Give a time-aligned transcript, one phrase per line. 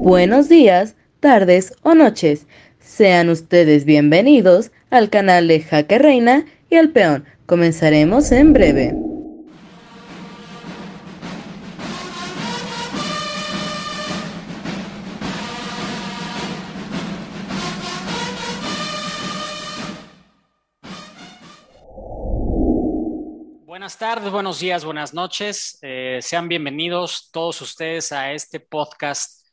[0.00, 2.46] Buenos días, tardes o noches.
[2.78, 7.26] Sean ustedes bienvenidos al canal de Jaque Reina y al Peón.
[7.46, 8.94] Comenzaremos en breve.
[23.66, 25.78] Buenas tardes, buenos días, buenas noches.
[25.82, 29.47] Eh, sean bienvenidos todos ustedes a este podcast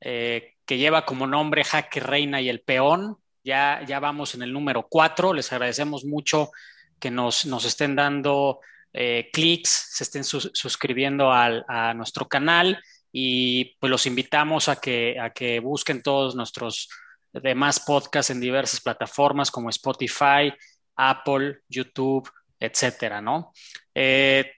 [0.00, 3.18] eh, que lleva como nombre Jaque Reina y el Peón.
[3.44, 5.32] Ya, ya vamos en el número cuatro.
[5.32, 6.50] Les agradecemos mucho
[6.98, 8.60] que nos, nos estén dando
[8.92, 12.82] eh, clics, se estén suscribiendo al, a nuestro canal
[13.12, 16.88] y pues los invitamos a que, a que busquen todos nuestros
[17.32, 20.52] demás podcasts en diversas plataformas como Spotify,
[20.96, 22.28] Apple, YouTube,
[22.58, 23.52] etcétera, ¿no?
[23.94, 24.50] Eh,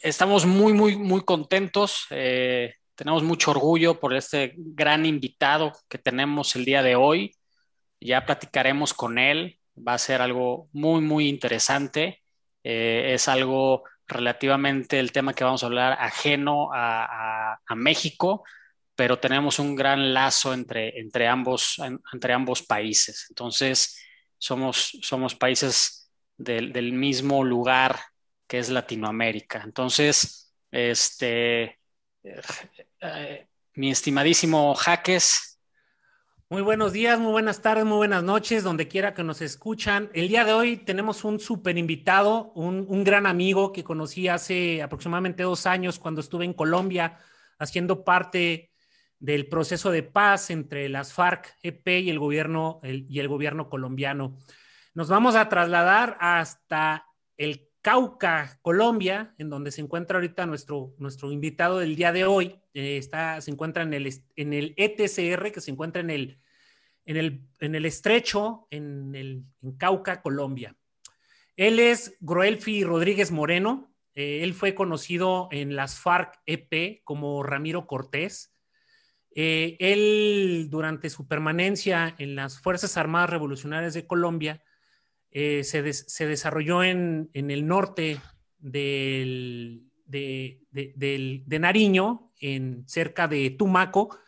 [0.00, 2.06] estamos muy, muy, muy contentos.
[3.00, 7.34] Tenemos mucho orgullo por este gran invitado que tenemos el día de hoy.
[7.98, 9.58] Ya platicaremos con él.
[9.74, 12.22] Va a ser algo muy, muy interesante.
[12.62, 18.44] Eh, es algo relativamente el tema que vamos a hablar ajeno a, México,
[18.94, 21.80] pero tenemos un gran lazo entre, entre, ambos,
[22.12, 23.28] entre ambos países.
[23.30, 23.98] Entonces,
[24.36, 27.98] somos, somos países del, del mismo lugar
[28.46, 29.62] que es Latinoamérica.
[29.64, 31.79] Entonces, este,
[32.22, 35.58] eh, mi estimadísimo Jaques.
[36.48, 40.10] Muy buenos días, muy buenas tardes, muy buenas noches, donde quiera que nos escuchan.
[40.14, 45.44] El día de hoy tenemos un súper invitado, un, gran amigo que conocí hace aproximadamente
[45.44, 47.20] dos años cuando estuve en Colombia
[47.60, 48.72] haciendo parte
[49.20, 54.36] del proceso de paz entre las FARC-EP y el gobierno y el gobierno colombiano.
[54.92, 61.32] Nos vamos a trasladar hasta el Cauca, Colombia, en donde se encuentra ahorita nuestro, nuestro
[61.32, 62.60] invitado del día de hoy.
[62.74, 66.38] Eh, está, se encuentra en el, en el ETCR, que se encuentra en el,
[67.06, 70.76] en el, en el estrecho, en, el, en Cauca, Colombia.
[71.56, 73.94] Él es Groelfi Rodríguez Moreno.
[74.14, 78.54] Eh, él fue conocido en las FARC-EP como Ramiro Cortés.
[79.34, 84.62] Eh, él, durante su permanencia en las Fuerzas Armadas Revolucionarias de Colombia,
[85.30, 88.20] eh, se, se, desarrolló en, en, el norte
[88.58, 94.18] del, de, de, de, Nariño, en, cerca de Tumaco,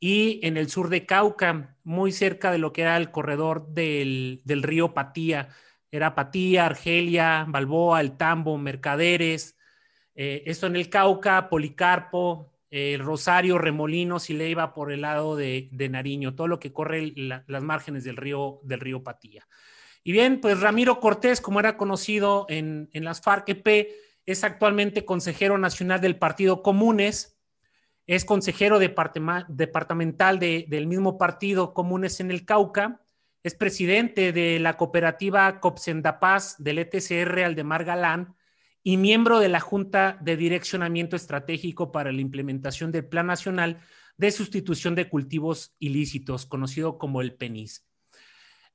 [0.00, 4.40] y en el sur de Cauca, muy cerca de lo que era el corredor del,
[4.44, 5.48] del río Patía.
[5.90, 9.56] Era Patía, Argelia, Balboa, El Tambo, Mercaderes.
[10.14, 15.68] Eh, esto en el Cauca, Policarpo, el Rosario, Remolinos y Leiva por el lado de,
[15.72, 19.46] de Nariño, todo lo que corre la, las márgenes del río, del río Patía.
[20.08, 23.88] Y bien, pues Ramiro Cortés, como era conocido en, las FARC-EP,
[24.24, 27.38] es actualmente consejero nacional del Partido Comunes,
[28.06, 33.02] es consejero departamental de, del mismo partido Comunes en el Cauca,
[33.42, 38.34] es presidente de la cooperativa Copsendapaz del ETCR Aldemar Galán
[38.82, 43.82] y miembro de la Junta de Direccionamiento Estratégico para la Implementación del Plan Nacional
[44.16, 47.87] de Sustitución de Cultivos Ilícitos, conocido como el PENIS.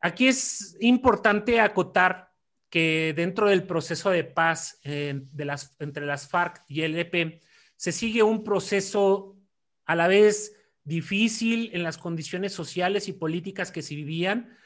[0.04, 2.34] Aquí es importante acotar
[2.70, 7.42] que dentro del proceso de paz entre las FARC y el EP
[7.78, 9.38] se sigue un proceso
[9.86, 14.58] a la vez difícil en las condiciones sociales y políticas que se vivían,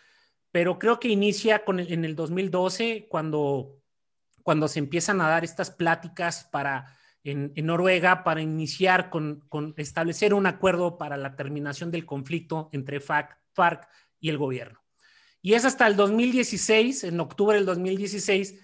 [0.51, 3.77] pero creo que inicia con el, en el 2012 cuando,
[4.41, 10.33] cuando se empiezan a dar estas pláticas para, en, Noruega para iniciar con, con, establecer
[10.33, 13.87] un acuerdo para la terminación del conflicto entre FARC, FARC
[14.19, 14.86] y el gobierno.
[15.41, 18.59] Y es hasta el 2016, en octubre del 2016,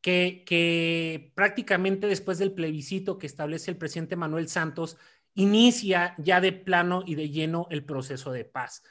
[0.00, 4.96] que, que, prácticamente después del plebiscito que establece el presidente Manuel Santos,
[5.34, 8.82] inicia ya de plano y de lleno el proceso de paz.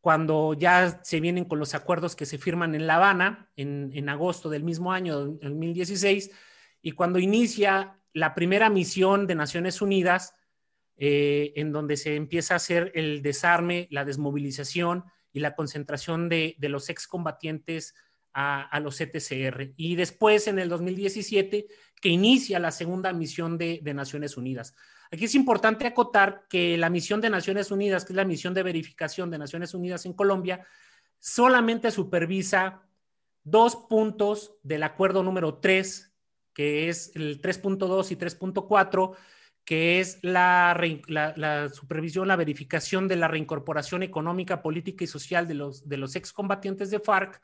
[0.00, 4.08] Cuando ya se vienen con los acuerdos que se firman en La Habana en, en
[4.08, 6.30] agosto del mismo año, 2016,
[6.82, 10.34] y cuando inicia la primera misión de Naciones Unidas,
[10.96, 15.04] eh, en donde se empieza a hacer el desarme, la desmovilización,
[15.38, 17.94] y la concentración de, de los excombatientes
[18.34, 19.72] a, los ETCR.
[19.76, 21.66] Y después, en el 2017,
[22.00, 24.74] que inicia la segunda misión de, de, Naciones Unidas.
[25.10, 28.62] Aquí es importante acotar que la misión de Naciones Unidas, que es la misión de
[28.62, 30.64] verificación de Naciones Unidas en Colombia,
[31.18, 32.82] solamente supervisa
[33.42, 36.12] dos puntos del acuerdo número 3,
[36.54, 39.16] que es el 3.2 y 3.4,
[39.68, 40.74] que es la,
[41.74, 47.38] supervisión, la verificación de la reincorporación económica, política y social de los, excombatientes de FARC,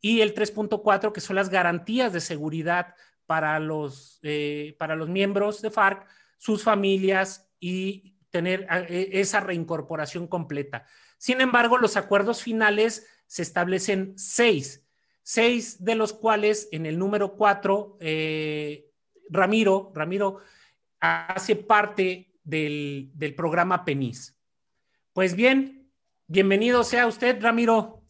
[0.00, 2.94] y el 3.4, que son las garantías de seguridad
[3.26, 6.06] para los, eh, para los miembros de FARC,
[6.38, 10.86] sus familias y tener e, esa reincorporación completa.
[11.18, 14.88] Sin embargo, los acuerdos finales se establecen seis,
[15.22, 18.88] seis de los cuales en el número cuatro, eh,
[19.28, 20.38] Ramiro, Ramiro
[21.06, 24.36] hace parte del, del programa PENIS.
[25.12, 25.90] Pues bien,
[26.26, 28.02] bienvenido sea usted, Ramiro.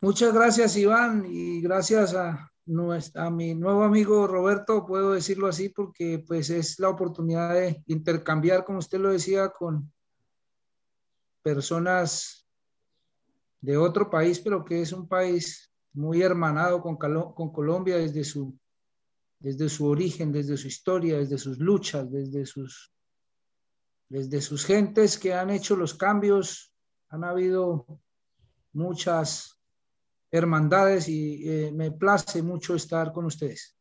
[0.00, 2.50] Muchas gracias, Iván, y gracias a,
[3.14, 8.64] a mi nuevo amigo Roberto, puedo decirlo así, porque pues es la oportunidad de intercambiar,
[8.64, 9.92] como usted lo decía, con
[11.42, 12.46] personas
[13.60, 18.58] de otro país, pero que es un país muy hermanado con, con Colombia desde su,
[19.42, 22.92] desde su origen, desde su historia, desde sus luchas, desde sus,
[24.08, 26.72] desde sus gentes que han hecho los cambios.
[27.08, 28.00] Han habido
[28.72, 29.58] muchas
[30.30, 33.76] hermandades y eh, me place mucho estar con ustedes.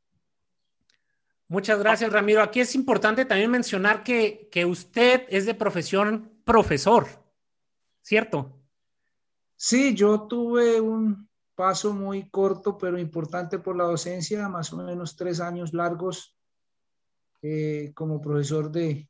[1.48, 2.42] Muchas gracias, Ramiro.
[2.42, 7.08] Aquí es importante también mencionar que, que usted es de profesión profesor,
[8.02, 8.58] ¿cierto?
[9.56, 11.30] Sí, yo tuve un
[11.62, 16.36] paso muy corto, pero importante por la docencia, más o menos tres años largos
[17.44, 19.08] eh, como profesor de,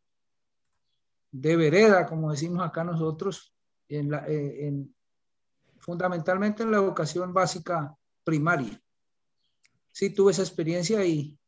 [1.32, 3.56] de vereda, como decimos acá nosotros,
[3.88, 4.94] eh, en,
[5.80, 7.96] fundamentalmente en la educación básica
[8.26, 8.84] primaria.
[9.90, 11.40] Sí, tuve esa experiencia y,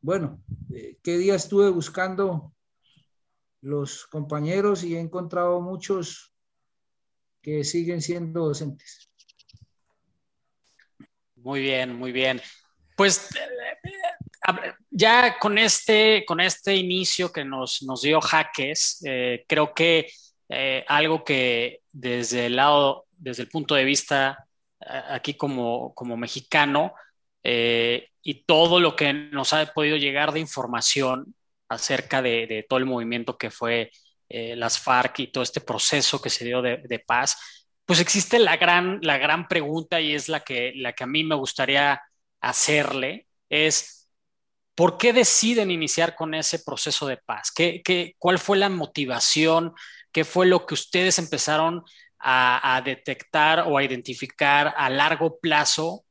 [0.00, 0.42] bueno,
[0.72, 2.54] eh, qué día estuve buscando
[3.60, 6.34] los compañeros y he encontrado muchos
[7.42, 9.05] que siguen siendo docentes.
[11.46, 12.42] Muy bien, muy bien.
[12.96, 13.28] Pues
[14.90, 20.10] ya con este, con este inicio que nos, nos dio Jaques, eh, creo que
[20.48, 24.48] eh, algo que desde el lado desde el punto de vista
[24.80, 26.94] aquí como, como mexicano
[27.44, 31.32] eh, y todo lo que nos ha podido llegar de información
[31.68, 33.92] acerca de, todo el movimiento que fue
[34.28, 38.56] eh, las FARC y todo este proceso que se dio de, paz, pues existe la
[38.56, 42.02] gran, la gran pregunta y es la que, la que a mí me gustaría
[42.40, 44.08] hacerle, es
[44.74, 47.52] ¿por qué deciden iniciar con ese proceso de paz?
[47.54, 49.72] ¿Qué, qué, cuál fue la motivación?
[50.10, 51.84] ¿Qué fue lo que ustedes empezaron
[52.18, 56.04] a, detectar o a identificar a largo plazo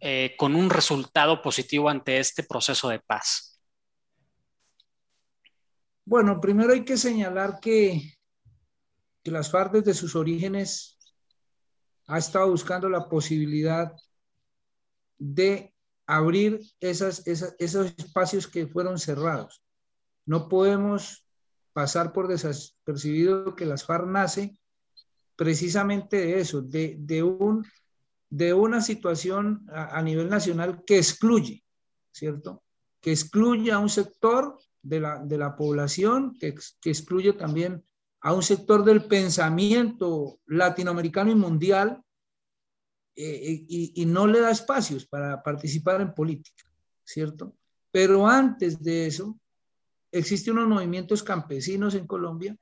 [0.00, 3.60] eh, con un resultado positivo ante este proceso de paz?
[6.04, 8.16] Bueno, primero hay que señalar que,
[9.22, 10.98] que las FARC desde sus orígenes
[12.12, 13.90] ha estado buscando la posibilidad
[15.18, 15.72] de
[16.06, 19.62] abrir esas, esos espacios que fueron cerrados.
[20.26, 21.24] No podemos
[21.72, 24.58] pasar por desapercibido que las FARC nace
[25.36, 27.64] precisamente de eso, de, de, un,
[28.28, 31.64] de una situación a, nivel nacional que excluye,
[32.12, 32.62] ¿cierto?
[33.00, 37.82] Que excluye a un sector de la, de la población, que, que excluye también
[38.22, 42.02] a un sector del pensamiento latinoamericano y mundial
[43.14, 46.64] eh, y, y, no le da espacios para participar en política,
[47.04, 47.54] ¿cierto?
[47.90, 49.38] Pero antes de eso,
[50.10, 52.56] existen unos movimientos campesinos en Colombia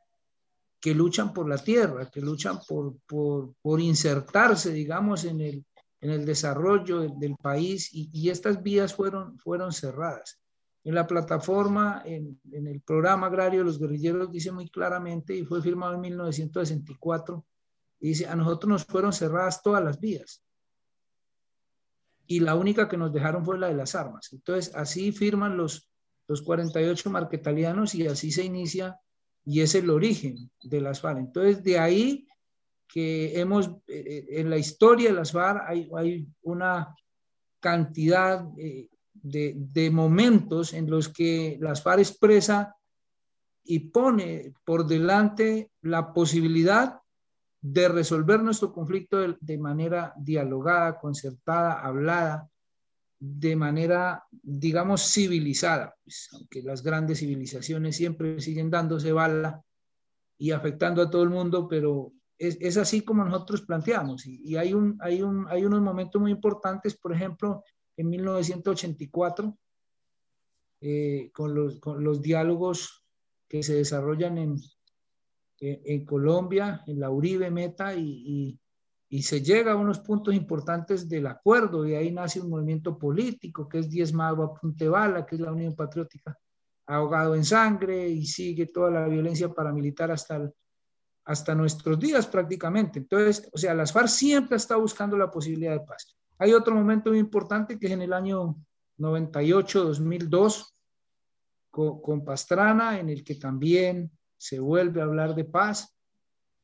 [0.81, 5.65] que luchan por la tierra, que luchan por, por, por insertarse, digamos, en el,
[6.01, 10.41] en el desarrollo del, país y, y, estas vías fueron, fueron cerradas.
[10.82, 15.61] En la plataforma, en, en, el programa agrario, los guerrilleros dice muy claramente, y fue
[15.62, 17.45] firmado en 1964,
[17.99, 20.43] dice, a nosotros nos fueron cerradas todas las vías.
[22.26, 24.33] Y la única que nos dejaron fue la de las armas.
[24.33, 25.90] Entonces, así firman los,
[26.28, 28.99] los 48 marquetalianos y así se inicia
[29.45, 31.19] y es el origen de las FARC.
[31.19, 32.28] Entonces, de ahí
[32.87, 36.95] que hemos, eh, en la historia de las FARC hay, hay una
[37.59, 38.88] cantidad eh,
[39.23, 42.77] de, momentos en los que las FARC expresa
[43.65, 47.00] y pone por delante la posibilidad
[47.61, 52.49] de resolver nuestro conflicto de, de manera dialogada, concertada, hablada,
[53.19, 59.62] de manera, digamos, civilizada, pues, aunque las grandes civilizaciones siempre siguen dándose bala
[60.39, 64.27] y afectando a todo el mundo, pero es, es así como nosotros planteamos.
[64.27, 67.62] Y, y, hay, un, hay, un, hay unos momentos muy importantes, por ejemplo,
[68.00, 69.59] en 1984,
[70.80, 73.04] eh, con, los, diálogos
[73.47, 78.59] que se desarrollan en, Colombia, en la Uribe Meta y,
[79.23, 83.80] se llega a unos puntos importantes del acuerdo y ahí nace un movimiento político que
[83.80, 86.38] es diezmado a punte bala, que es la Unión Patriótica,
[86.87, 90.50] ahogado en sangre y sigue toda la violencia paramilitar hasta,
[91.25, 93.00] hasta nuestros días prácticamente.
[93.00, 96.16] Entonces, o sea, las FARC siempre está buscando la posibilidad de paz.
[96.42, 98.56] Hay otro momento muy importante que es en el año
[98.97, 100.75] 98, 2002,
[101.70, 105.94] con, Pastrana, en el que también se vuelve a hablar de paz.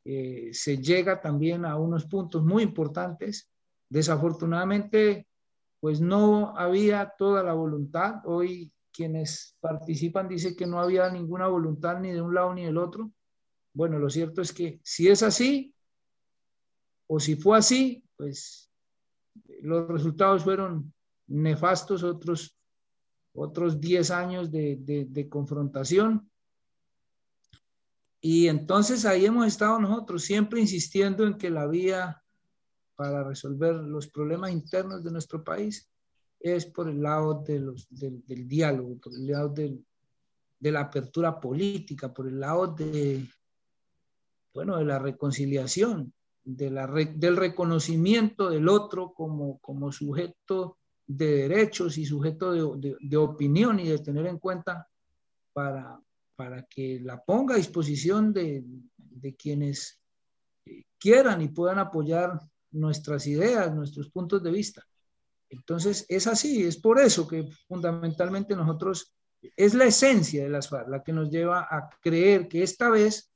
[0.02, 3.50] Eh, se llega también a unos puntos muy importantes.
[3.90, 5.28] Desafortunadamente,
[5.78, 8.22] pues no había toda la voluntad.
[8.24, 12.78] Hoy quienes participan dicen que no había ninguna voluntad ni de un lado ni del
[12.78, 13.12] otro.
[13.74, 15.74] Bueno, lo cierto es que si es así,
[17.06, 18.65] o si fue así, pues
[19.62, 20.92] los resultados fueron
[21.26, 22.56] nefastos, otros,
[23.34, 24.76] otros 10 años de,
[25.08, 26.30] de confrontación.
[28.20, 32.22] Y entonces ahí hemos estado nosotros siempre insistiendo en que la vía
[32.96, 35.88] para resolver los problemas internos de nuestro país
[36.40, 42.12] es por el lado de los, del, diálogo, por el lado de la apertura política,
[42.12, 43.26] por el lado de,
[44.54, 46.12] bueno, de la reconciliación,
[46.46, 53.16] de la, del reconocimiento del otro como, como sujeto de derechos y sujeto de, de,
[53.16, 54.88] opinión y de tener en cuenta
[55.52, 56.00] para,
[56.36, 58.64] para que la ponga a disposición de,
[58.96, 60.00] de quienes
[60.98, 64.86] quieran y puedan apoyar nuestras ideas, nuestros puntos de vista.
[65.50, 69.16] Entonces, es así, es por eso que fundamentalmente nosotros,
[69.56, 73.32] es la esencia de las FARC la que nos lleva a creer que esta vez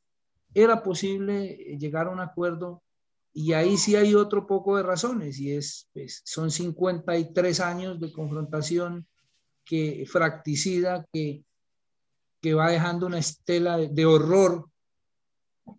[0.55, 2.83] era posible llegar a un acuerdo
[3.33, 8.13] y ahí sí hay otro poco de razones y es, pues, son 53 años de
[8.13, 9.07] confrontación
[9.65, 11.45] que fracticida, que,
[12.41, 14.69] que va dejando una estela de, horror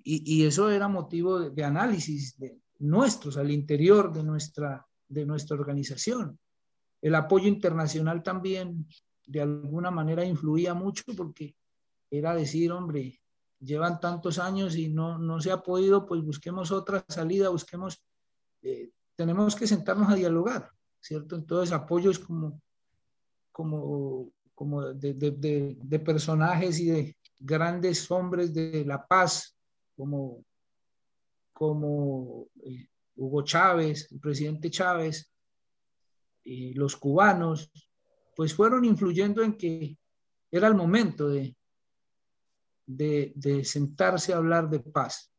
[0.03, 5.58] y, eso era motivo de, de análisis de, nuestros al interior de nuestra de nuestra
[5.58, 6.39] organización.
[7.01, 8.88] El apoyo internacional también
[9.27, 11.55] de alguna manera influía mucho porque
[12.10, 13.21] era decir, hombre,
[13.62, 18.01] llevan tantos años y no, no se ha podido, pues busquemos otra salida, busquemos,
[18.63, 21.36] eh, tenemos que sentarnos a dialogar, ¿cierto?
[21.36, 22.60] Entonces apoyos como,
[23.51, 29.56] como, como de, de, de, personajes y de grandes hombres de la paz,
[29.96, 30.44] como,
[31.53, 35.32] como eh, Hugo Chávez, el presidente Chávez,
[36.44, 37.72] y los cubanos,
[38.36, 39.96] pues fueron influyendo en que
[40.50, 41.56] era el momento de,
[42.98, 45.32] de, sentarse a hablar de paz.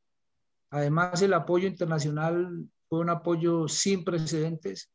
[0.71, 4.91] Además, el apoyo internacional fue un apoyo sin precedentes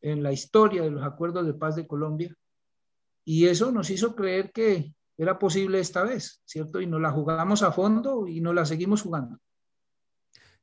[0.00, 2.34] en la historia de los acuerdos de paz de Colombia.
[3.24, 6.80] Y eso nos hizo creer que era posible esta vez, ¿cierto?
[6.80, 9.38] Y nos la jugamos a fondo y nos la seguimos jugando.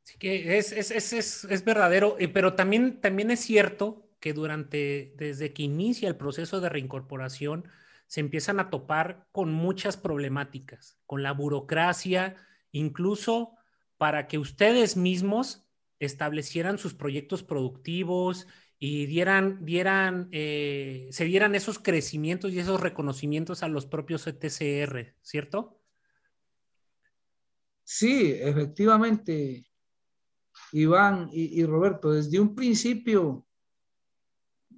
[0.01, 5.13] Sí que es, es, es, es verdadero, eh, pero también, también es cierto que durante,
[5.17, 7.65] desde que inicia el proceso de reincorporación,
[8.07, 12.35] se empiezan a topar con muchas problemáticas, con la burocracia,
[12.71, 13.53] incluso
[13.97, 15.67] para que ustedes mismos
[15.99, 18.47] establecieran sus proyectos productivos
[18.79, 25.15] y dieran, dieran, eh, se dieran esos crecimientos y esos reconocimientos a los propios ETCR,
[25.21, 25.81] ¿cierto?
[27.83, 29.65] Sí, efectivamente.
[30.73, 33.45] Iván y, Roberto, desde un principio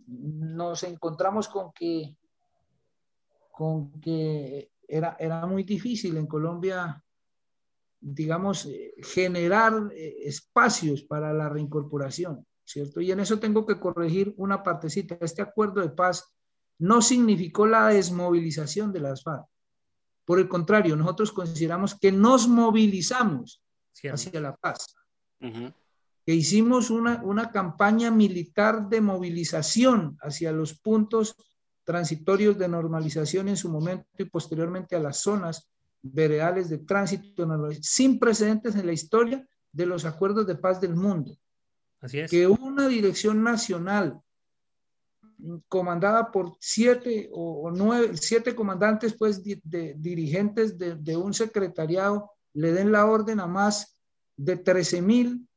[0.05, 2.15] nos encontramos con que,
[3.59, 7.03] con que era, era muy difícil en Colombia,
[7.99, 13.01] digamos, eh, generar eh, espacios para la reincorporación, ¿cierto?
[13.01, 15.17] Y en eso tengo que corregir una partecita.
[15.19, 16.33] Este acuerdo de paz
[16.77, 19.45] no significó la desmovilización de las FARC.
[20.23, 23.61] Por el contrario, nosotros consideramos que nos movilizamos
[24.09, 24.95] hacia la paz
[26.25, 31.35] que hicimos una, una campaña militar de movilización hacia los puntos
[31.89, 35.67] transitorios de normalización en su momento y posteriormente a las zonas
[36.03, 37.47] veredales de tránsito
[37.81, 41.35] sin precedentes en la historia de los acuerdos de paz del mundo.
[41.99, 42.29] Así es.
[42.29, 44.21] Que una dirección nacional
[45.67, 52.71] comandada por siete o, nueve, siete comandantes, pues, de, dirigentes de, de, un secretariado, le
[52.71, 53.99] den la orden a más
[54.37, 55.49] de 13 mil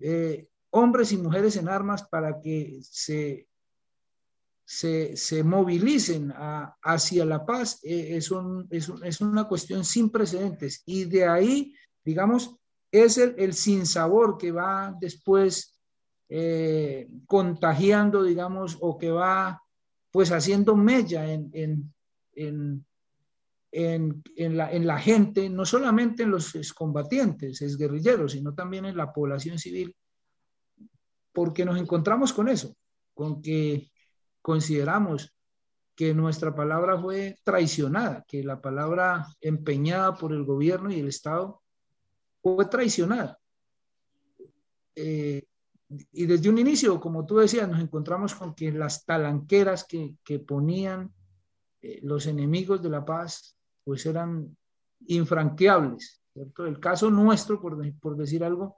[0.00, 3.48] eh, hombres y mujeres en armas para que se,
[4.66, 6.34] se, movilicen
[6.82, 8.30] hacia la paz eh, es,
[9.02, 10.82] es, una cuestión sin precedentes.
[10.84, 12.56] Y de ahí, digamos,
[12.90, 15.80] es el, el sinsabor que va después
[16.28, 19.62] eh, contagiando, digamos, o que va
[20.10, 21.92] pues haciendo mella en, en
[23.72, 24.22] en,
[24.56, 29.12] la, en, la, gente, no solamente en los combatientes, es guerrilleros, sino también en la
[29.12, 29.94] población civil,
[31.30, 32.74] porque nos encontramos con eso,
[33.12, 33.90] con que
[34.46, 35.34] consideramos
[35.96, 41.64] que nuestra palabra fue traicionada, que la palabra empeñada por el gobierno y el Estado
[42.40, 43.40] fue traicionada.
[44.94, 45.42] Eh,
[46.12, 50.38] y desde un inicio, como tú decías, nos encontramos con que las talanqueras que, que
[50.38, 51.12] ponían
[51.82, 54.56] eh, los enemigos de la paz pues eran
[55.08, 56.22] infranqueables.
[56.32, 56.66] ¿cierto?
[56.66, 58.76] El caso nuestro, por, por decir algo,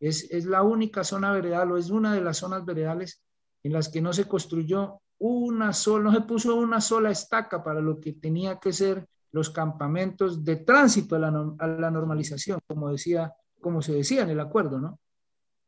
[0.00, 3.25] es, es, la única zona veredal o es una de las zonas veredales
[3.66, 7.80] en las que no se construyó una sola, no se puso una sola estaca para
[7.80, 12.90] lo que tenía que ser los campamentos de tránsito a la, a la normalización, como
[12.90, 15.00] decía, como se decía en el acuerdo, ¿no?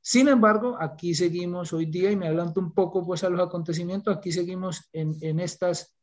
[0.00, 4.16] Sin embargo, aquí seguimos hoy día, y me adelanto un poco pues a los acontecimientos,
[4.16, 5.98] aquí seguimos en, en estas,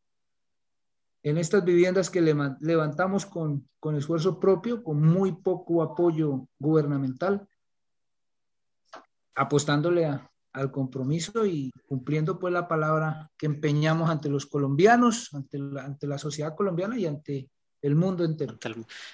[1.24, 2.22] en estas viviendas que
[2.60, 7.48] levantamos con, con esfuerzo propio, con muy poco apoyo gubernamental,
[9.34, 15.60] apostándole a, al compromiso y cumpliendo pues la palabra que empeñamos ante los colombianos, ante
[15.60, 17.50] la, ante la sociedad colombiana y ante
[17.82, 18.58] el mundo entero.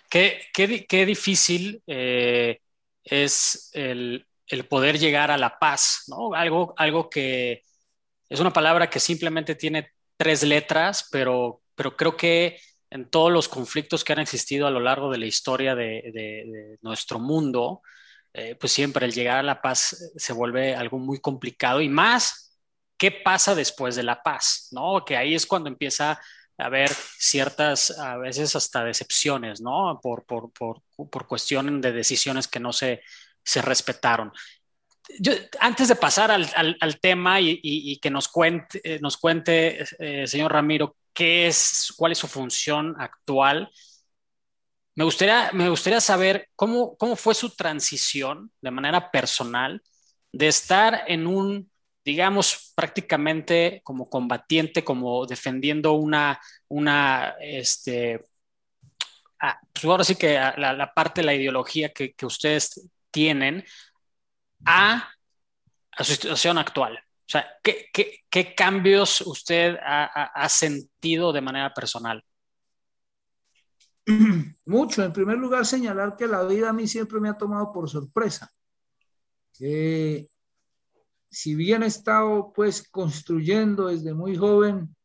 [0.10, 2.60] Qué, qué, qué difícil eh,
[3.04, 6.34] es el, el, poder llegar a la paz, ¿no?
[6.34, 7.64] Algo, algo que
[8.30, 12.60] es una palabra que simplemente tiene tres letras, pero, pero creo que
[12.92, 16.22] en todos los conflictos que han existido a lo largo de la historia de, de,
[16.46, 17.82] de nuestro mundo,
[18.34, 22.58] eh, pues siempre el llegar a la paz se vuelve algo muy complicado y más,
[22.98, 24.70] ¿qué pasa después de la paz?
[24.72, 25.04] ¿No?
[25.04, 26.20] Que ahí es cuando empieza a
[26.66, 30.00] haber ciertas, a veces hasta decepciones, ¿no?
[30.02, 33.02] Por, por, por, por cuestión de decisiones que no se,
[33.44, 34.32] se respetaron.
[35.20, 40.28] Yo, antes de pasar al, al, tema y, que nos cuente, eh, nos cuente eh,
[40.28, 43.70] señor Ramiro, qué es, cuál es su función actual,
[44.96, 49.82] me gustaría, me gustaría saber cómo, cómo fue su transición de manera personal
[50.32, 51.72] de estar en un,
[52.04, 58.22] digamos, prácticamente como combatiente, como defendiendo una, una este,
[59.74, 63.66] pues ahora sí que la, la, parte de la ideología que, que ustedes tienen
[64.66, 65.10] a,
[65.92, 66.98] a, su situación actual.
[66.98, 72.24] O sea, ¿qué, qué, qué cambios usted ha, ha, sentido de manera personal?
[74.66, 75.04] Mucho.
[75.04, 78.52] En primer lugar, señalar que la vida a mí siempre me ha tomado por sorpresa.
[79.60, 80.28] Eh,
[81.30, 84.96] si bien he estado pues construyendo desde muy joven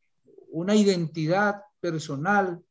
[0.49, 2.63] una identidad personal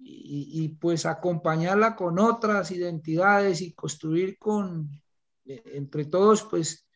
[0.00, 4.88] y, pues acompañarla con otras identidades y construir con
[5.44, 6.86] eh, entre todos pues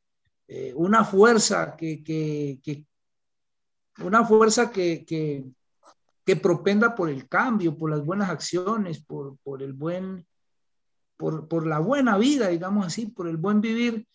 [0.47, 2.87] eh, una fuerza que, que,
[3.99, 5.05] una fuerza que
[6.25, 10.27] que propenda por el cambio, por las buenas acciones, por, el buen,
[11.17, 14.07] por, la buena vida, digamos así, por el buen vivir,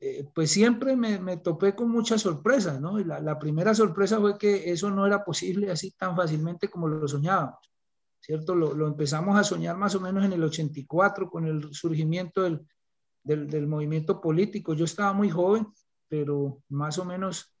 [0.00, 2.98] eh, pues siempre me, topé con muchas sorpresas, ¿no?
[2.98, 7.58] La, primera sorpresa fue que eso no era posible así tan fácilmente como lo soñábamos,
[8.20, 8.54] ¿cierto?
[8.54, 12.66] Lo, empezamos a soñar más o menos en el 84 con el surgimiento del,
[13.22, 14.74] del movimiento político.
[14.74, 15.68] Yo estaba muy joven,
[16.08, 17.54] pero más o menos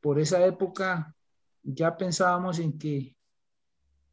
[0.00, 1.14] por esa época
[1.62, 3.16] ya pensábamos en que,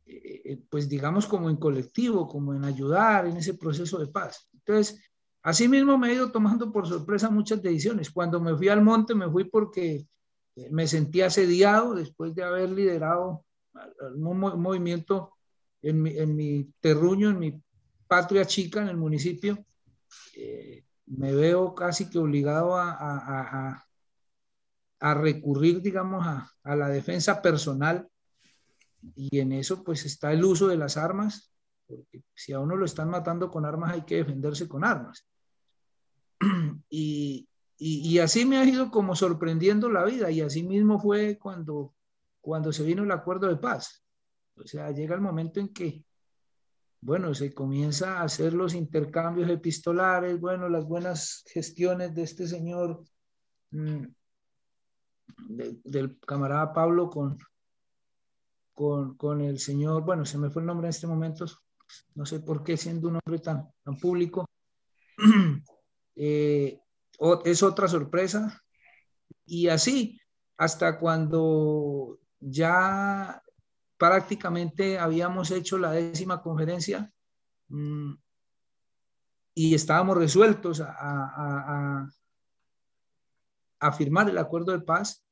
[0.05, 4.49] eh, eh, pues digamos como en colectivo, como en ayudar en ese proceso de paz.
[4.53, 5.01] Entonces,
[5.41, 8.11] así mismo me he ido tomando por sorpresa muchas decisiones.
[8.11, 10.07] Cuando me fui al monte, me fui porque
[10.55, 13.43] eh, me sentí asediado después de haber liderado
[14.15, 15.33] un movimiento
[15.83, 17.61] en mi, en mi terruño, en mi
[18.07, 19.63] patria chica, en el municipio.
[21.05, 23.86] Me veo casi que obligado a,
[24.99, 28.07] a recurrir, digamos, a, a, la defensa personal
[29.15, 31.51] y en eso pues está el uso de las armas,
[31.85, 35.25] porque si a uno lo están matando con armas hay que defenderse con armas.
[36.89, 37.47] Y,
[37.79, 41.93] y, así me ha ido como sorprendiendo la vida y así mismo fue cuando,
[42.41, 44.03] cuando se vino el acuerdo de paz.
[44.55, 46.03] O sea, llega el momento en que,
[47.01, 53.03] bueno, se comienza a hacer los intercambios epistolares, bueno, las buenas gestiones de este señor
[53.69, 54.05] mmm,
[55.47, 57.37] de, del camarada Pablo con,
[58.73, 61.45] con, con, el señor, bueno, se me fue el nombre en este momento,
[62.15, 64.45] no sé por qué siendo un hombre tan, tan público.
[66.15, 66.79] eh,
[67.45, 68.61] es otra sorpresa.
[69.45, 70.19] Y así,
[70.57, 73.41] hasta cuando ya
[73.97, 77.11] prácticamente habíamos hecho la décima conferencia
[77.69, 78.13] mmm,
[79.55, 82.07] y estábamos resueltos a,
[83.79, 85.25] a firmar el acuerdo de paz,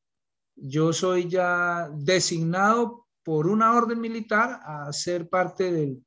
[0.56, 6.06] yo soy ya designado por una orden militar a ser parte del,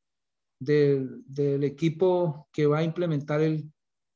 [0.59, 3.71] del, del equipo que va a implementar el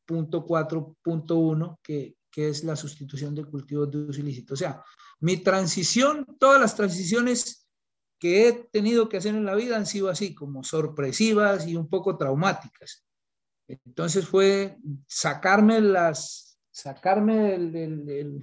[0.06, 4.54] punto 4.1, que, que es la sustitución de cultivos de uso ilícito.
[4.54, 4.82] O sea,
[5.20, 7.68] mi transición, todas las transiciones
[8.18, 11.88] que he tenido que hacer en la vida han sido así, como sorpresivas y un
[11.88, 13.04] poco traumáticas.
[13.68, 18.42] Entonces fue sacarme las sacarme el,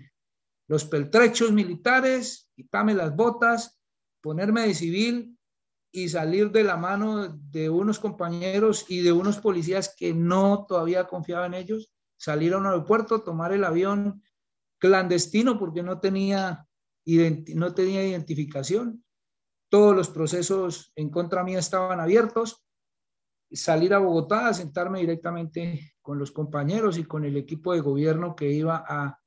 [0.68, 3.80] los peltrechos militares, quitarme las botas
[4.22, 5.38] ponerme de civil
[5.92, 11.08] y salir de la mano de unos compañeros y de unos policías que no todavía
[11.08, 14.22] confiaba en ellos, salir a un aeropuerto, tomar el avión
[14.78, 16.68] clandestino porque no tenía,
[17.56, 19.04] no tenía identificación.
[19.70, 22.64] Todos los procesos en contra mía estaban abiertos.
[23.52, 28.52] Salir a Bogotá, sentarme directamente con los compañeros y con el equipo de gobierno que
[28.52, 29.20] iba a,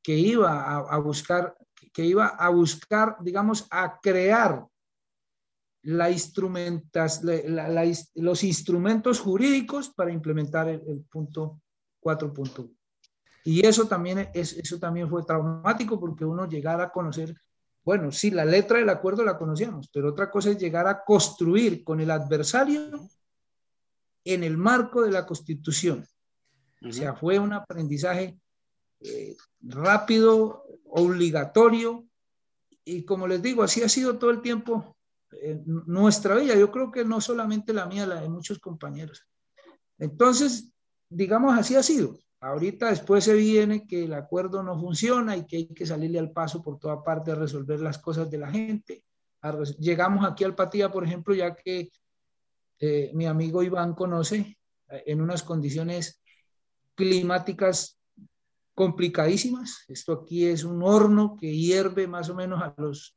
[0.00, 1.56] que iba a, buscar,
[1.92, 4.64] que iba a buscar, digamos, a crear
[5.82, 7.22] la instrumentas,
[8.14, 11.62] los instrumentos jurídicos para implementar el, punto
[12.00, 12.76] 4.1.
[13.42, 17.34] Y eso también, es, eso también fue traumático porque uno llegara a conocer,
[17.82, 21.82] bueno, sí, la letra del acuerdo la conocíamos, pero otra cosa es llegar a construir
[21.82, 23.00] con el adversario
[24.24, 26.06] en el marco de la Constitución.
[26.82, 28.38] O sea, fue un aprendizaje
[29.00, 32.06] eh, rápido, obligatorio,
[32.84, 34.96] y como les digo, así ha sido todo el tiempo
[35.66, 36.56] nuestra vida.
[36.56, 39.26] Yo creo que no solamente la mía, la de muchos compañeros.
[39.98, 40.72] Entonces,
[41.08, 42.18] digamos, así ha sido.
[42.40, 46.32] Ahorita después se viene que el acuerdo no funciona y que hay que salirle al
[46.32, 49.04] paso por toda parte a resolver las cosas de la gente.
[49.78, 51.90] Llegamos aquí al Patía, por ejemplo, ya que
[52.78, 56.19] eh, mi amigo Iván conoce, eh, en unas condiciones
[57.00, 57.98] climáticas
[58.74, 59.84] complicadísimas.
[59.88, 63.16] Esto aquí es un horno que hierve más o menos a los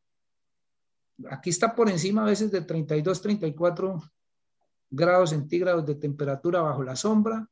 [1.29, 4.01] aquí está por encima a veces de 32, 34
[4.89, 7.47] grados centígrados de temperatura bajo la sombra,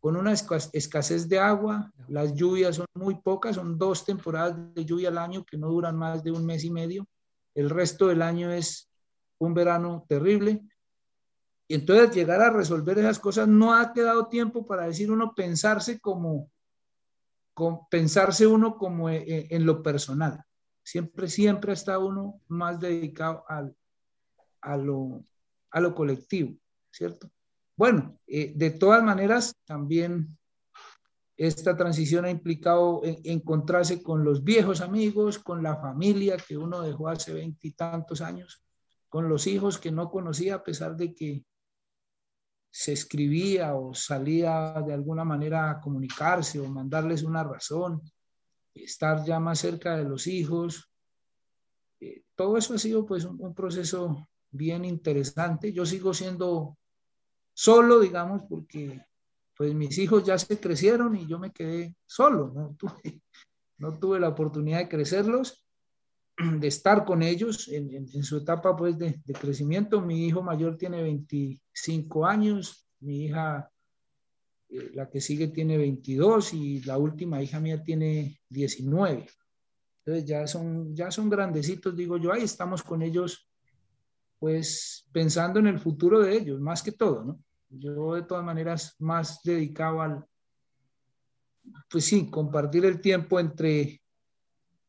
[0.00, 5.08] con una escasez de agua, las lluvias son muy pocas, son dos temporadas de lluvia
[5.08, 7.06] al año que no duran más de un mes y medio,
[7.54, 8.90] el resto del año es
[9.38, 10.62] un verano terrible.
[11.68, 15.98] Y entonces llegar a resolver esas cosas no ha quedado tiempo para decir uno pensarse
[15.98, 16.50] como,
[17.90, 20.44] pensarse uno como eh, eh, en lo personal.
[20.84, 23.74] Siempre, siempre está uno más dedicado al,
[24.60, 25.24] a, lo,
[25.72, 26.54] a lo colectivo,
[26.92, 27.28] ¿cierto?
[27.76, 30.38] Bueno, eh, de todas maneras, también
[31.36, 37.08] esta transición ha implicado encontrarse con los viejos amigos, con la familia que uno dejó
[37.08, 38.64] hace veintitantos años,
[39.08, 41.44] con los hijos que no conocía a pesar de que
[42.78, 48.02] se escribía o salía de alguna manera a comunicarse o mandarles una razón
[48.74, 50.90] estar ya más cerca de los hijos.
[52.00, 55.72] Eh, todo eso ha sido pues un, proceso bien interesante.
[55.72, 56.76] Yo sigo siendo
[57.54, 59.02] solo, digamos, porque
[59.56, 63.22] pues mis hijos ya se crecieron y yo me quedé solo, no tuve,
[63.78, 65.65] no tuve la oportunidad de crecerlos,
[66.60, 70.00] de estar con ellos en, su etapa pues de, de, crecimiento.
[70.00, 73.70] Mi hijo mayor tiene 25 años, mi hija
[74.68, 79.26] eh, la que sigue tiene 22 y la última hija mía tiene 19.
[80.04, 83.48] Entonces ya son, ya son grandecitos, digo yo, ahí estamos con ellos,
[84.38, 87.40] pues pensando en el futuro de ellos, más que todo, ¿no?
[87.68, 90.24] Yo de todas maneras más dedicado al,
[91.90, 94.00] pues sí, compartir el tiempo entre,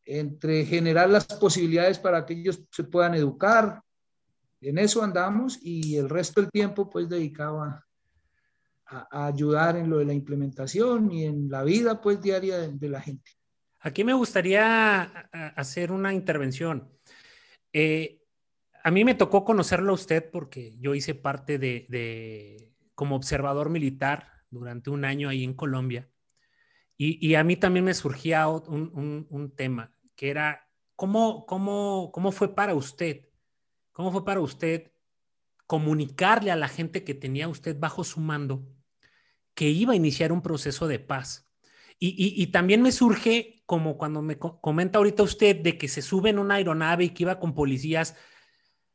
[0.08, 3.82] entre generar las posibilidades para que ellos se puedan educar,
[4.62, 7.86] en eso andamos y el resto del tiempo pues dedicado a,
[8.88, 13.02] a, ayudar en lo de la implementación y en la vida pues diaria de, la
[13.02, 13.32] gente.
[13.80, 15.04] Aquí me gustaría
[15.56, 16.90] hacer una intervención.
[17.74, 18.24] Eh,
[18.84, 24.32] a mí me tocó conocerlo a usted porque yo hice parte de, como observador militar
[24.50, 26.10] durante un año ahí en Colombia.
[27.00, 32.54] Y, a mí también me surgía un, un, tema, que era, ¿cómo, cómo, ¿cómo fue
[32.54, 33.30] para usted?
[33.94, 34.92] ¿Cómo fue para usted
[35.68, 38.66] comunicarle a la gente que tenía usted bajo su mando
[39.54, 41.50] que iba a iniciar un proceso de paz.
[42.00, 46.38] Y, también me surge, como cuando me comenta ahorita usted, de que se sube en
[46.38, 48.16] una aeronave y que iba con policías,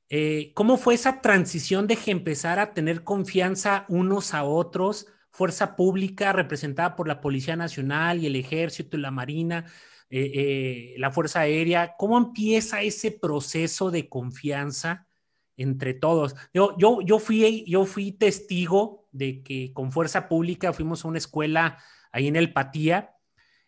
[0.09, 5.09] eh, ¿cómo fue esa transición de empezar a tener confianza unos a otros?
[5.31, 9.65] Fuerza pública representada por la Policía Nacional y el Ejército y la Marina,
[10.15, 11.95] eh, eh, la Fuerza Aérea.
[11.97, 15.07] ¿Cómo empieza ese proceso de confianza
[15.57, 16.37] entre todos?
[16.53, 21.17] Yo, yo, yo, fui, yo fui testigo de que con fuerza pública fuimos a una
[21.17, 21.79] escuela
[22.13, 23.15] ahí en el Patía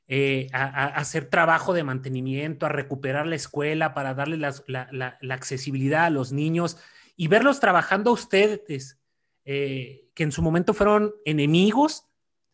[0.06, 6.10] eh, a, hacer trabajo de mantenimiento, a recuperar la escuela para darle la, accesibilidad a
[6.10, 6.76] los niños
[7.16, 9.00] y verlos trabajando a ustedes,
[9.44, 12.06] que en su momento fueron enemigos,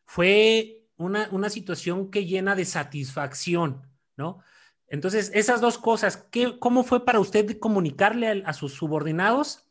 [0.05, 3.83] fue una, situación que llena de satisfacción,
[4.17, 4.41] ¿no?
[4.87, 9.67] Entonces, esas dos cosas, ¿qué, ¿cómo fue para usted comunicarle a sus subordinados?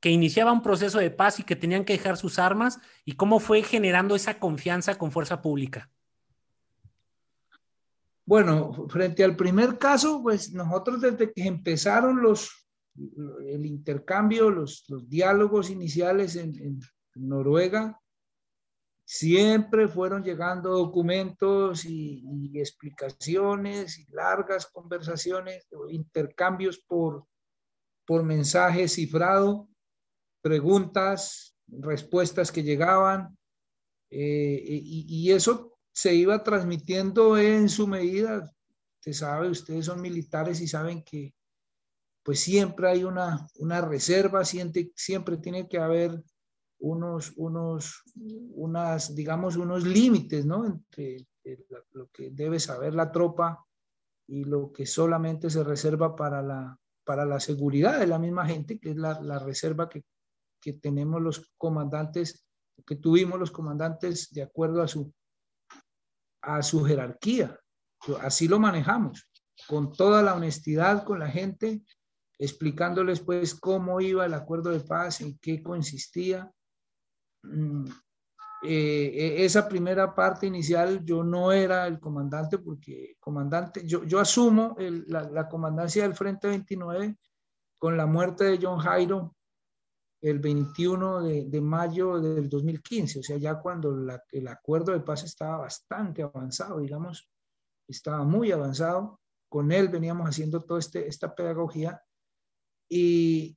[0.00, 3.38] que iniciaba un proceso de paz y que tenían que dejar sus armas y cómo
[3.38, 5.90] fue generando esa confianza con fuerza pública.
[8.24, 12.66] Bueno, frente al primer caso, pues nosotros desde que empezaron los,
[13.46, 16.80] el intercambio, los, diálogos iniciales en,
[17.14, 18.00] Noruega,
[19.12, 27.26] siempre fueron llegando documentos y, explicaciones y largas conversaciones, intercambios por,
[28.06, 29.68] por mensaje cifrado,
[30.40, 33.36] preguntas, respuestas que llegaban,
[34.10, 38.48] eh, y, eso se iba transmitiendo en su medida.
[39.00, 41.34] Usted sabe, ustedes son militares y saben que
[42.22, 46.22] pues siempre hay una, una reserva, siempre, siempre tiene que haber
[46.80, 48.02] unos, unos,
[48.54, 50.66] unas, digamos, unos límites, ¿no?
[50.66, 51.26] Entre
[51.92, 53.64] lo que debe saber la tropa
[54.26, 58.78] y lo que solamente se reserva para la, para la seguridad de la misma gente,
[58.78, 60.04] que es la, la reserva que,
[60.60, 62.46] que tenemos los comandantes,
[62.86, 65.12] que tuvimos los comandantes de acuerdo a su,
[66.42, 67.58] a su jerarquía.
[68.20, 69.30] Así lo manejamos,
[69.66, 71.82] con toda la honestidad con la gente,
[72.38, 76.50] explicándoles pues cómo iba el acuerdo de paz, en qué consistía.
[77.42, 77.86] Mm,
[78.62, 84.20] eh, e, esa primera parte inicial yo no era el comandante porque comandante, yo, yo
[84.20, 87.16] asumo la, la, comandancia del Frente 29
[87.78, 89.34] con la muerte de John Jairo
[90.20, 95.00] el 21 de, de mayo del 2015, o sea, ya cuando la, el acuerdo de
[95.00, 97.30] paz estaba bastante avanzado, digamos,
[97.88, 102.02] estaba muy avanzado, con él veníamos haciendo toda este, esta pedagogía
[102.88, 103.56] y,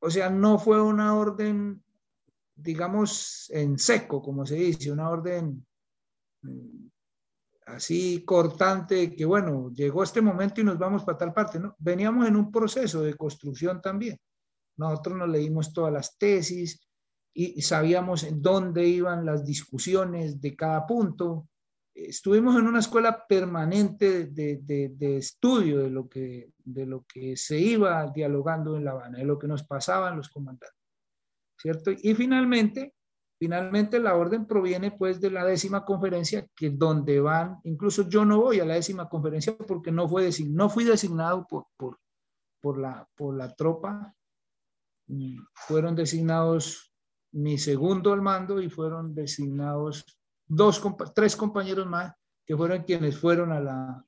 [0.00, 1.82] o sea, no fue una orden,
[2.62, 5.66] digamos, en seco, como se dice, una orden
[6.42, 6.86] mm,
[7.66, 11.74] así cortante, que bueno, llegó este momento y nos vamos para tal parte, ¿no?
[11.78, 14.18] Veníamos en un proceso de construcción también.
[14.76, 16.86] Nosotros nos leímos todas las tesis
[17.32, 21.48] y sabíamos en dónde iban las discusiones de cada punto
[21.94, 28.06] estuvimos en una escuela permanente de, estudio de lo, que, de lo que se iba
[28.14, 30.79] dialogando en La Habana, de lo que nos pasaban los comandantes,
[31.60, 31.90] ¿cierto?
[31.90, 32.94] Y finalmente,
[33.38, 38.40] finalmente la orden proviene pues de la décima conferencia, que donde van, incluso yo no
[38.40, 41.98] voy a la décima conferencia porque no, fue no fui designado por, por,
[42.60, 44.14] por, la, por la tropa,
[45.08, 46.94] mm, fueron designados
[47.32, 50.04] mi segundo al mando y fueron designados
[50.48, 50.82] dos,
[51.14, 52.12] tres compañeros más
[52.44, 54.04] que fueron quienes fueron a la,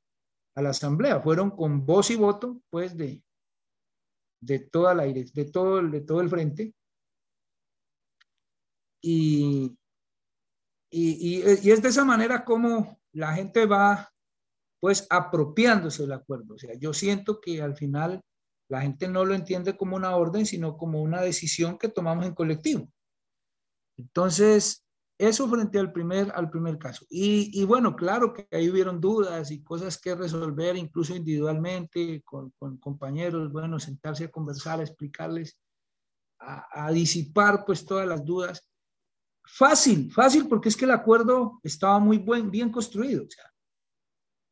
[0.57, 3.23] a la asamblea, fueron con voz y voto, pues, de,
[4.41, 6.75] de toda la de todo, de todo el frente.
[9.03, 9.77] Y,
[10.91, 14.13] y, y, es de esa manera como la gente va,
[14.81, 16.55] pues, apropiándose del acuerdo.
[16.55, 18.23] O sea, yo siento que al final
[18.69, 22.35] la gente no lo entiende como una orden, sino como una decisión que tomamos en
[22.35, 22.89] colectivo.
[23.99, 24.83] Entonces,
[25.19, 27.07] eso frente al primer, al primer caso.
[27.09, 33.53] Y, bueno, claro que ahí hubieron dudas y cosas que resolver, incluso individualmente, con, compañeros,
[33.53, 35.57] bueno, sentarse a conversar, a explicarles,
[36.41, 38.69] a, disipar pues todas las dudas.
[39.55, 43.25] Fácil, fácil, porque es que el acuerdo estaba muy buen, bien construido.
[43.25, 43.29] O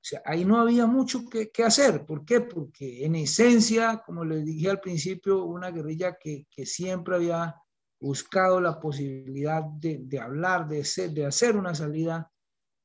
[0.02, 2.04] sea, ahí no había mucho que, que, hacer.
[2.04, 2.42] ¿Por qué?
[2.42, 7.56] Porque en esencia, como les dije al principio, una guerrilla que, que siempre había
[7.98, 12.30] buscado la posibilidad de, hablar, de, de hacer una salida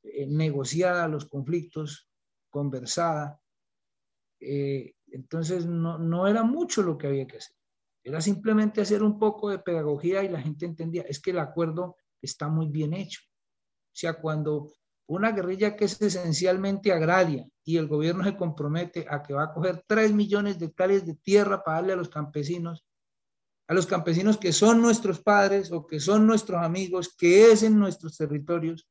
[0.01, 2.09] eh, negociada a los conflictos,
[2.49, 3.41] conversada.
[4.39, 7.57] Eh, entonces no, no era mucho lo que había que hacer.
[8.05, 11.97] Era simplemente hacer un poco de pedagogía y la gente entendía, es que el acuerdo
[12.25, 13.21] está muy bien hecho.
[13.23, 14.73] O sea, cuando
[15.07, 19.53] una guerrilla que es esencialmente agraria y el gobierno se compromete a que va a
[19.53, 22.85] coger 3 millones de hectáreas de tierra para darle a los campesinos,
[23.67, 27.79] a los campesinos que son nuestros padres o que son nuestros amigos, que es en
[27.79, 28.87] nuestros territorios,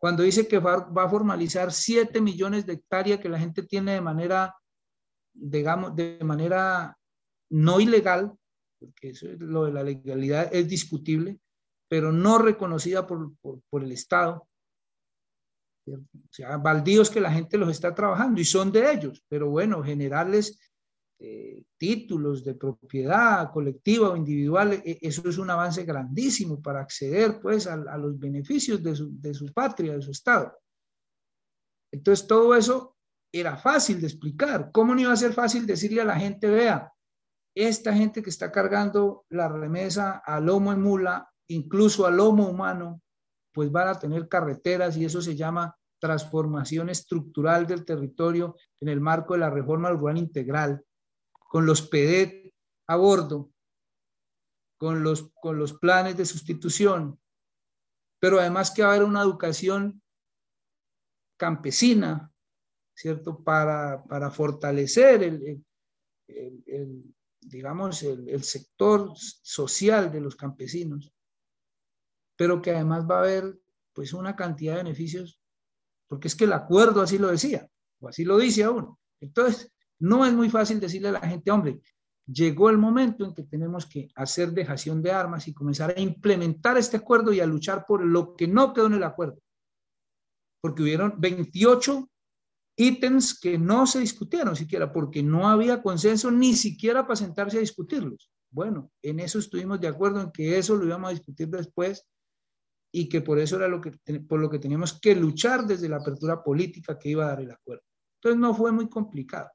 [0.00, 4.00] cuando dice que va, a formalizar 7 millones de hectáreas que la gente tiene de
[4.00, 4.54] manera,
[5.34, 6.96] digamos, de manera
[7.50, 8.32] no ilegal,
[8.78, 11.38] porque eso es lo de la legalidad es discutible,
[11.90, 13.32] pero no reconocida por,
[13.68, 14.46] por el Estado.
[15.88, 15.98] O
[16.30, 20.56] sea, baldíos que la gente los está trabajando y son de ellos, pero bueno, generarles
[21.18, 27.40] eh, títulos de propiedad colectiva o individual, e, eso es un avance grandísimo para acceder
[27.40, 30.56] pues a, los beneficios de su, de su, patria, de su Estado.
[31.92, 32.96] Entonces todo eso
[33.32, 34.70] era fácil de explicar.
[34.70, 36.92] ¿Cómo no iba a ser fácil decirle a la gente, vea,
[37.56, 43.02] esta gente que está cargando la remesa a lomo en mula, incluso a lomo humano,
[43.52, 49.00] pues van a tener carreteras y eso se llama transformación estructural del territorio en el
[49.00, 50.84] marco de la reforma urbana integral
[51.32, 52.54] con los PEDET
[52.86, 53.50] a bordo,
[54.78, 57.20] con los, con los planes de sustitución,
[58.18, 60.00] pero además que va a haber una educación
[61.36, 62.32] campesina,
[62.94, 63.42] ¿cierto?
[63.42, 65.64] Para, para fortalecer el,
[67.40, 71.12] digamos, el, sector social de los campesinos,
[72.40, 73.60] pero que además va a haber
[73.92, 75.38] pues una cantidad de beneficios,
[76.08, 78.96] porque es que el acuerdo así lo decía, o así lo dice aún.
[79.20, 81.82] Entonces, no es muy fácil decirle a la gente, hombre,
[82.26, 86.78] llegó el momento en que tenemos que hacer dejación de armas y comenzar a implementar
[86.78, 89.38] este acuerdo y a luchar por lo que no quedó en el acuerdo.
[90.62, 92.08] Porque hubieron 28
[92.76, 97.60] ítems que no se discutieron siquiera, porque no había consenso ni siquiera para sentarse a
[97.60, 98.30] discutirlos.
[98.50, 102.06] Bueno, en eso estuvimos de acuerdo en que eso lo íbamos a discutir después
[102.92, 105.96] y que por eso era lo que, por lo que teníamos que luchar desde la
[105.96, 107.84] apertura política que iba a dar el acuerdo.
[108.16, 109.50] Entonces no fue muy complicado.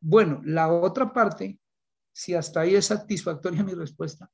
[0.00, 1.60] Bueno, la otra parte,
[2.12, 4.30] si hasta ahí es satisfactoria mi respuesta,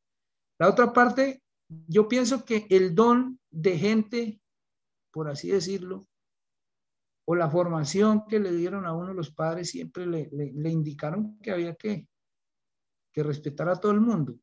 [0.59, 1.43] la otra parte,
[1.87, 4.41] yo pienso que el don de gente,
[5.13, 6.07] por así decirlo,
[7.27, 11.75] o la formación que le dieron a uno los padres, siempre le, indicaron que había
[11.75, 12.09] que,
[13.13, 14.39] que respetar a todo el mundo,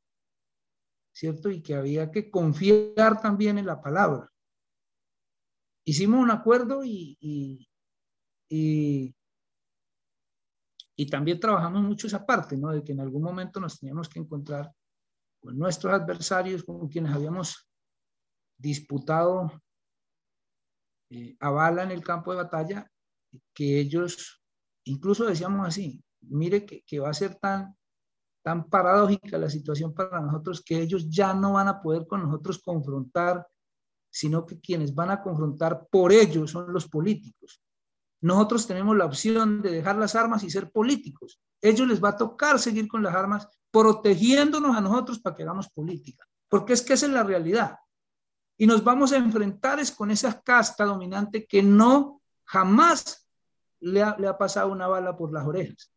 [1.15, 1.49] ¿cierto?
[1.49, 4.29] Y que había que confiar también en la palabra.
[5.85, 7.17] Hicimos un acuerdo y,
[10.97, 12.71] y también trabajamos mucho esa parte, ¿no?
[12.71, 14.71] De que en algún momento nos teníamos que encontrar
[15.39, 17.69] con nuestros adversarios, con quienes habíamos
[18.57, 19.51] disputado
[21.11, 22.91] eh, a bala en el campo de batalla,
[23.53, 24.43] que ellos,
[24.85, 27.75] incluso decíamos así, mire que va a ser tan,
[28.45, 32.61] tan paradójica la situación para nosotros que ellos ya no van a poder con nosotros
[32.63, 33.47] confrontar,
[34.07, 37.59] sino que quienes van a confrontar por ellos son los políticos.
[38.21, 41.41] Nosotros tenemos la opción de dejar las armas y ser políticos.
[41.59, 45.67] Ellos les va a tocar seguir con las armas, protegiéndonos a nosotros para que hagamos
[45.69, 46.23] política.
[46.47, 47.79] Porque es que esa es la realidad.
[48.59, 53.27] Y nos vamos a enfrentar es con esa casta dominante que no jamás
[53.79, 55.94] le ha, le ha pasado una bala por las orejas.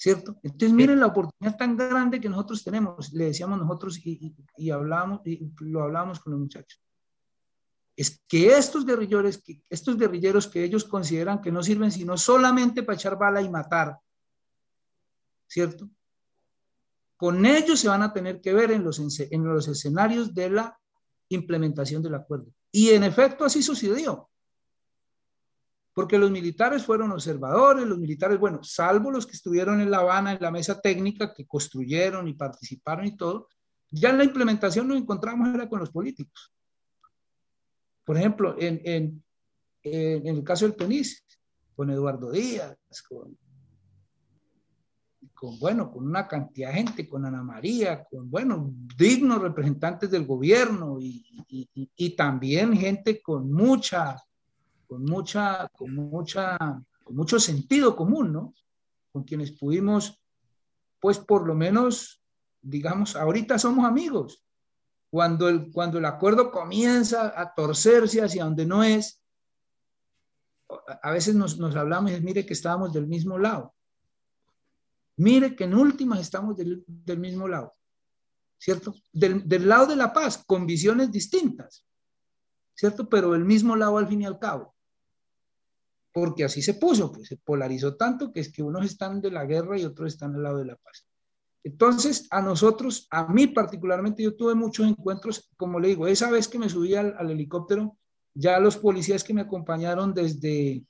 [0.00, 0.38] ¿Cierto?
[0.44, 5.20] Entonces miren la oportunidad tan grande que nosotros tenemos, le decíamos nosotros y, y, hablamos,
[5.24, 6.80] y lo hablamos con los muchachos
[7.98, 12.84] es que estos guerrilleros, que, estos guerrilleros que ellos consideran que no sirven sino solamente
[12.84, 13.98] para echar bala y matar,
[15.48, 15.90] ¿cierto?
[17.16, 20.78] Con ellos se van a tener que ver en los, en los escenarios de la
[21.28, 22.54] implementación del acuerdo.
[22.70, 24.30] Y en efecto así sucedió.
[25.98, 30.32] Porque los militares fueron observadores, los militares, bueno, salvo los que estuvieron en La Habana
[30.32, 33.48] en la mesa técnica, que construyeron y participaron y todo,
[33.90, 36.54] ya en la implementación nos encontramos era con los políticos.
[38.04, 39.24] Por ejemplo, en, en,
[39.82, 41.24] en, el caso del PENIS,
[41.74, 42.76] con Eduardo Díaz,
[43.08, 43.36] con,
[45.34, 50.24] con, bueno, con una cantidad de gente, con Ana María, con, bueno, dignos representantes del
[50.24, 54.16] gobierno y, y, y también gente con mucha,
[54.88, 56.56] con mucha, con mucha,
[57.04, 58.54] con mucho sentido común, ¿no?
[59.12, 60.20] Con quienes pudimos,
[60.98, 62.22] pues por lo menos,
[62.62, 64.42] digamos, ahorita somos amigos,
[65.10, 69.22] cuando el, cuando el acuerdo comienza a torcerse hacia donde no es,
[71.02, 73.74] a veces nos, nos hablamos y mire que estábamos del mismo lado.
[75.16, 77.74] Mire que en últimas estamos del, del mismo lado,
[78.58, 78.94] ¿cierto?
[79.12, 81.84] Del, del, lado de la paz, con visiones distintas,
[82.74, 83.08] ¿cierto?
[83.08, 84.77] Pero el mismo lado al fin y al cabo.
[86.12, 89.44] Porque así se puso, pues se polarizó tanto que es que unos están de la
[89.44, 91.06] guerra y otros están al lado de la paz.
[91.64, 96.48] Entonces, a nosotros, a mí particularmente, yo tuve muchos encuentros, como le digo, esa vez
[96.48, 97.98] que me subí al, helicóptero,
[98.32, 100.84] ya los policías que me acompañaron desde,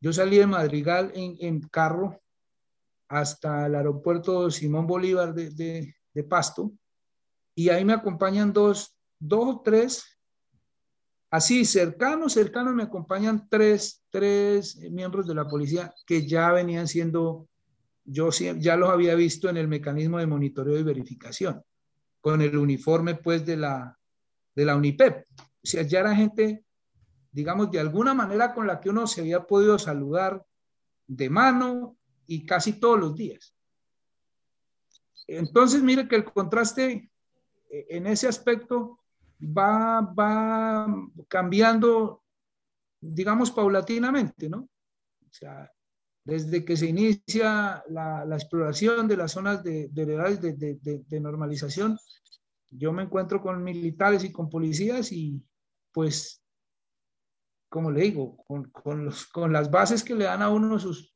[0.00, 2.20] yo salí de Madrigal en, carro
[3.08, 5.94] hasta el aeropuerto Simón Bolívar de,
[6.28, 6.72] Pasto,
[7.54, 10.15] y ahí me acompañan dos, dos o tres,
[11.30, 17.48] así cercanos, cercanos, me acompañan tres, tres miembros de la policía que ya venían siendo
[18.06, 21.62] yo ya los había visto en el mecanismo de monitoreo y verificación,
[22.20, 23.98] con el uniforme pues de la,
[24.54, 25.24] de la UNIPEP.
[25.38, 26.64] O sea, ya era gente,
[27.32, 30.44] digamos, de alguna manera con la que uno se había podido saludar
[31.08, 31.96] de mano
[32.28, 33.54] y casi todos los días.
[35.26, 37.10] Entonces, mire que el contraste
[37.68, 39.00] eh, en ese aspecto
[39.40, 40.86] va, va
[41.28, 42.24] cambiando,
[43.00, 44.58] digamos, paulatinamente, ¿no?
[44.58, 45.70] O sea,
[46.24, 51.98] desde que se inicia la, exploración de las zonas de, de, normalización,
[52.70, 55.40] yo me encuentro con militares y con policías y
[55.92, 56.42] pues,
[57.68, 61.14] como le digo, con, las bases que le dan a uno sus,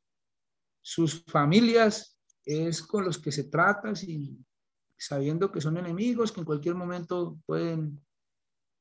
[0.81, 4.39] sus familias, es con los que se trata, y
[4.97, 8.01] sabiendo que son enemigos, que en cualquier momento pueden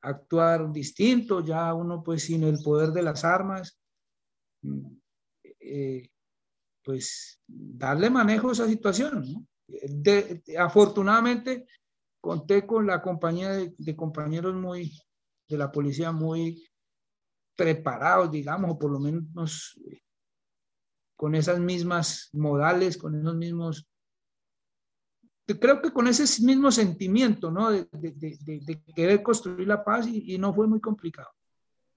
[0.03, 3.79] actuar distinto, ya uno pues sin el poder de las armas.
[5.61, 6.11] Eh,
[6.83, 9.47] pues darle manejo a esa situación.
[10.59, 11.67] afortunadamente
[12.21, 15.01] conté con la compañía de, compañeros muy
[15.49, 16.69] de la policía muy
[17.57, 19.79] preparados, digamos, o por lo menos
[21.17, 23.90] con esas mismas modales, con esos mismos,
[25.59, 27.71] creo que con ese mismo sentimiento, ¿no?
[27.71, 27.89] De,
[28.95, 31.29] querer construir la paz y, no fue muy complicado.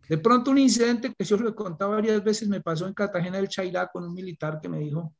[0.08, 3.38] De pronto un incidente que yo lo he contado varias veces me pasó en Cartagena
[3.38, 5.14] del Chairá con un militar que me dijo,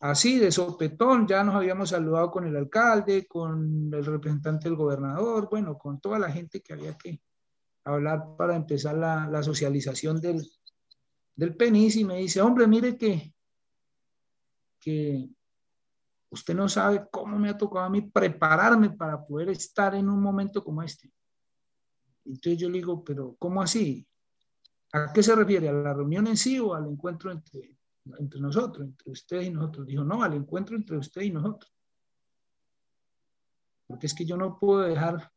[0.00, 5.48] así de sopetón, ya nos habíamos saludado con el alcalde, con el representante del gobernador,
[5.50, 7.20] bueno, con toda la gente que había que
[7.84, 10.44] hablar para empezar la, la socialización del,
[11.36, 13.34] del PENIS y me dice, hombre, mire que
[14.84, 15.30] que
[16.34, 20.20] usted no sabe cómo me ha tocado a mí prepararme para poder estar en un
[20.20, 21.10] momento como este.
[22.24, 24.06] Entonces yo le digo, pero ¿cómo así?
[24.92, 25.68] ¿A qué se refiere?
[25.68, 27.78] ¿A la reunión en sí o al encuentro entre,
[28.18, 29.86] entre nosotros, entre usted y nosotros?
[29.86, 31.72] Dijo, no, al encuentro entre usted y nosotros.
[33.86, 35.30] Porque es que yo no puedo dejar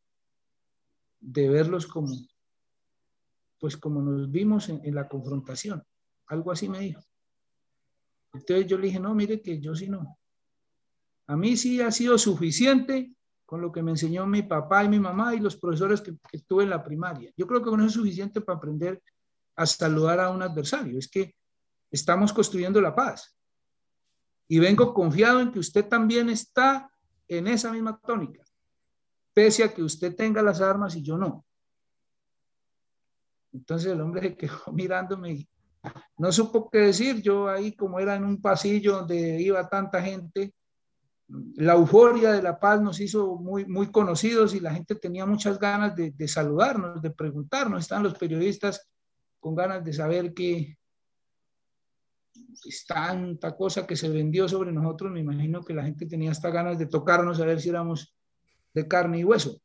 [1.19, 2.15] de verlos como,
[3.59, 5.83] pues como nos vimos en la confrontación.
[6.27, 7.01] Algo así me dijo.
[8.33, 10.17] Entonces yo le dije, no, mire que yo sí no.
[11.27, 13.11] A mí sí ha sido suficiente
[13.45, 16.39] con lo que me enseñó mi papá y mi mamá y los profesores que, que
[16.39, 17.31] tuve en la primaria.
[17.37, 19.01] Yo creo que no es suficiente para aprender
[19.55, 20.99] a saludar a un adversario.
[20.99, 21.35] Es que
[21.91, 23.35] estamos construyendo la paz.
[24.47, 26.89] Y vengo confiado en que usted también está
[27.27, 28.41] en esa misma tónica,
[29.33, 31.45] pese a que usted tenga las armas y yo no.
[33.51, 35.47] Entonces el hombre se quedó mirándome
[36.17, 40.53] no supo qué decir, yo ahí como era en un pasillo donde iba tanta gente,
[41.27, 45.59] la euforia de la paz nos hizo muy, muy conocidos y la gente tenía muchas
[45.59, 48.89] ganas de, saludarnos, de preguntarnos, están los periodistas
[49.39, 50.77] con ganas de saber qué
[52.65, 56.49] es tanta cosa que se vendió sobre nosotros, me imagino que la gente tenía hasta
[56.49, 58.15] ganas de tocarnos a ver si éramos
[58.73, 59.61] de carne y hueso.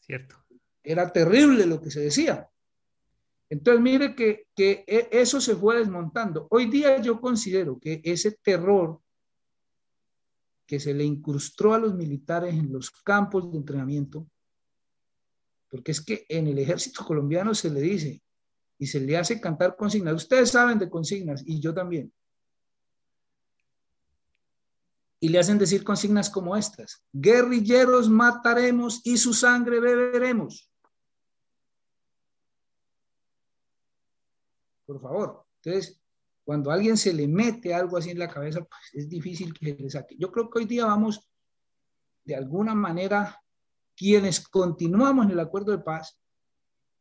[0.00, 0.36] Cierto.
[0.82, 2.48] Era terrible lo que se decía.
[3.50, 6.46] Entonces, mire que, que e, eso se fue desmontando.
[6.50, 9.01] Hoy día yo considero que ese terror
[10.72, 14.26] que se le incrustó a los militares en los campos de entrenamiento,
[15.68, 18.22] porque es que en el ejército colombiano se le dice
[18.78, 20.14] y se le hace cantar consignas.
[20.14, 22.10] Ustedes saben de consignas y yo también.
[25.20, 27.04] Y le hacen decir consignas como estas.
[27.12, 30.72] Guerrilleros mataremos y su sangre beberemos.
[34.86, 35.46] por favor.
[35.62, 36.01] Entonces,
[36.44, 39.74] cuando a alguien se le mete algo así en la cabeza, pues es difícil que
[39.74, 40.16] le saque.
[40.18, 41.28] Yo creo que hoy día vamos,
[42.24, 43.40] de alguna manera,
[43.94, 46.18] quienes continuamos en el acuerdo de paz,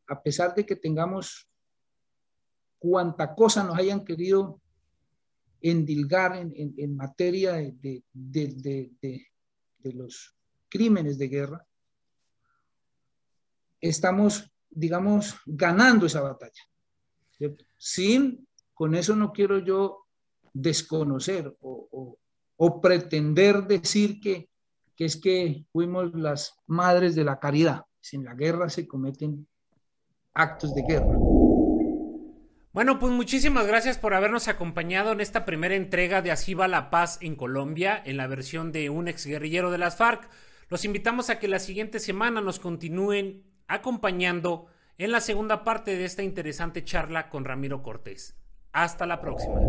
[0.08, 1.50] a pesar de que tengamos
[2.78, 4.62] cuanta cosa nos hayan querido
[5.62, 10.36] endilgar en, materia de, de los
[10.70, 11.68] crímenes de guerra,
[13.80, 16.64] estamos, digamos, ganando esa batalla.
[17.78, 18.48] Sin,
[18.82, 20.08] con eso no quiero yo
[20.54, 22.18] desconocer o,
[22.82, 24.50] pretender decir que,
[24.96, 27.86] que es que fuimos las madres de la caridad.
[28.00, 29.48] Sin la guerra se cometen
[30.34, 31.16] actos de guerra.
[32.74, 36.90] Bueno, pues muchísimas gracias por habernos acompañado en esta primera entrega de Así va la
[36.90, 40.28] paz en Colombia, en la versión de un exguerrillero de las FARC.
[40.70, 44.66] Los invitamos a que la siguiente semana nos continúen acompañando
[44.98, 48.41] en la segunda parte de esta interesante charla con Ramiro Cortés.
[48.74, 49.60] Hasta la próxima.